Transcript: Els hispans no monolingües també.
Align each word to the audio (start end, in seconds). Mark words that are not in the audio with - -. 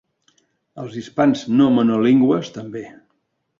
Els 0.83 0.95
hispans 1.01 1.45
no 1.61 1.69
monolingües 1.77 2.53
també. 2.59 2.85